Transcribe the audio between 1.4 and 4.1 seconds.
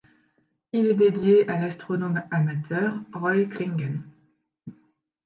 à l'astronome amateur Roy Clingan.